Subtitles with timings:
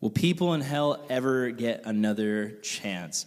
[0.00, 3.26] Will people in hell ever get another chance?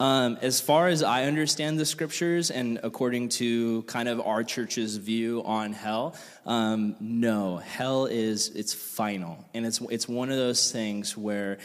[0.00, 4.96] Um, as far as I understand the scriptures, and according to kind of our church's
[4.96, 10.72] view on hell, um, no, hell is it's final, and it's it's one of those
[10.72, 11.58] things where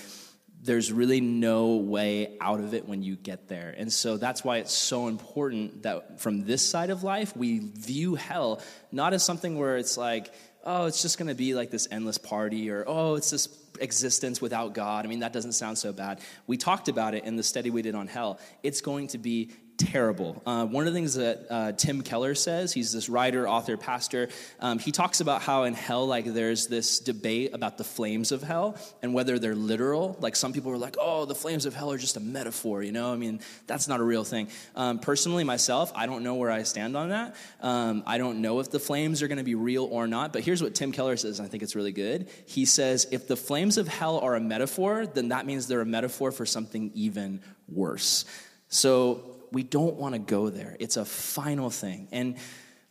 [0.62, 3.74] there's really no way out of it when you get there.
[3.78, 8.16] And so that's why it's so important that from this side of life, we view
[8.16, 8.62] hell
[8.92, 10.34] not as something where it's like,
[10.64, 13.48] oh, it's just going to be like this endless party, or oh, it's this
[13.82, 15.06] existence without God.
[15.06, 16.22] I mean, that doesn't sound so bad.
[16.48, 18.40] We talked about it in the study we did on hell.
[18.64, 20.42] It's going to be terrible.
[20.46, 24.28] Uh, one of the things that uh, Tim Keller says, he's this writer, author, pastor,
[24.60, 28.44] um, he talks about how in hell, like, there's this debate about the flames of
[28.44, 30.18] hell and whether they're literal.
[30.20, 32.92] Like, some people are like, oh, the flames of hell are just a metaphor, you
[32.92, 33.12] know?
[33.12, 34.50] I mean, that's not a real thing.
[34.76, 37.36] Um, personally, myself, I don't know where I stand on that.
[37.62, 40.44] Um, I don't know if the flames are going to be real or not, but
[40.44, 42.30] here's what Tim Keller says, and I think it's really good.
[42.46, 45.86] He says, if the flames of hell are a metaphor, then that means they're a
[45.86, 48.26] metaphor for something even worse.
[48.68, 50.76] So we don't want to go there.
[50.80, 52.08] It's a final thing.
[52.12, 52.38] And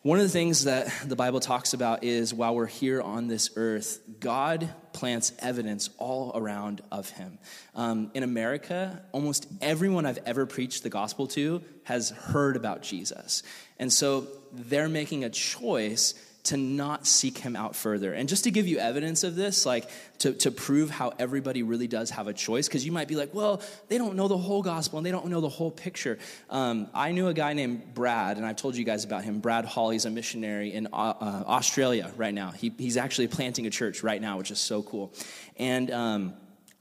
[0.03, 3.51] one of the things that the Bible talks about is while we're here on this
[3.56, 7.39] earth, God plants evidence all around of Him.
[7.75, 13.42] Um, in America, almost everyone I've ever preached the gospel to has heard about Jesus.
[13.79, 16.14] And so they're making a choice
[16.48, 18.12] to not seek him out further.
[18.12, 21.86] And just to give you evidence of this, like to, to prove how everybody really
[21.86, 24.62] does have a choice, because you might be like, well, they don't know the whole
[24.62, 26.18] gospel and they don't know the whole picture.
[26.50, 29.40] Um, I knew a guy named Brad, and I've told you guys about him.
[29.40, 32.50] Brad Hall, he's a missionary in uh, uh, Australia right now.
[32.50, 35.12] He, he's actually planting a church right now, which is so cool.
[35.56, 36.34] And um,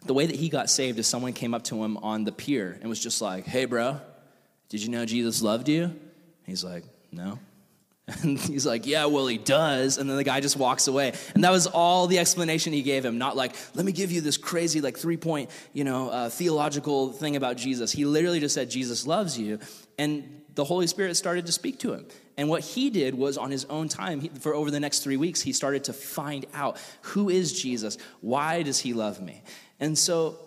[0.05, 2.77] the way that he got saved is someone came up to him on the pier
[2.79, 3.99] and was just like, hey, bro,
[4.69, 5.93] did you know Jesus loved you?
[6.45, 7.39] He's like, no.
[8.23, 9.97] And he's like, Yeah, well, he does.
[9.97, 11.13] And then the guy just walks away.
[11.35, 13.17] And that was all the explanation he gave him.
[13.17, 17.11] Not like, let me give you this crazy, like, three point, you know, uh, theological
[17.11, 17.91] thing about Jesus.
[17.91, 19.59] He literally just said, Jesus loves you.
[19.97, 22.05] And the Holy Spirit started to speak to him.
[22.37, 25.17] And what he did was on his own time, he, for over the next three
[25.17, 27.97] weeks, he started to find out who is Jesus?
[28.21, 29.43] Why does he love me?
[29.79, 30.39] And so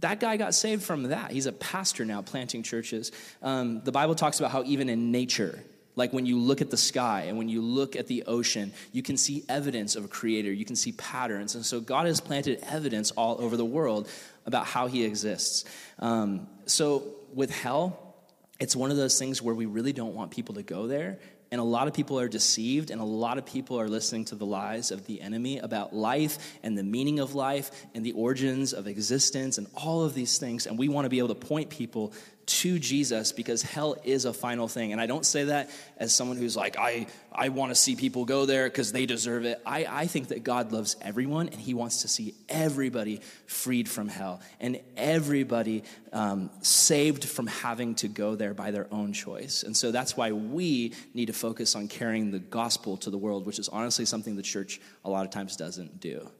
[0.00, 1.30] that guy got saved from that.
[1.30, 3.12] He's a pastor now, planting churches.
[3.42, 5.58] Um, the Bible talks about how even in nature,
[5.98, 9.02] like when you look at the sky and when you look at the ocean, you
[9.02, 11.56] can see evidence of a creator, you can see patterns.
[11.56, 14.08] And so God has planted evidence all over the world
[14.46, 15.64] about how he exists.
[15.98, 17.02] Um, so
[17.34, 18.14] with hell,
[18.60, 21.18] it's one of those things where we really don't want people to go there.
[21.50, 24.34] And a lot of people are deceived, and a lot of people are listening to
[24.34, 28.72] the lies of the enemy about life and the meaning of life and the origins
[28.72, 30.66] of existence and all of these things.
[30.66, 32.12] And we want to be able to point people
[32.48, 34.92] to Jesus because hell is a final thing.
[34.92, 38.24] And I don't say that as someone who's like, I, I want to see people
[38.24, 39.60] go there because they deserve it.
[39.66, 44.08] I, I think that God loves everyone and he wants to see everybody freed from
[44.08, 49.62] hell and everybody um, saved from having to go there by their own choice.
[49.62, 53.46] And so that's why we need to focus on carrying the gospel to the world,
[53.46, 56.30] which is honestly something the church a lot of times doesn't do.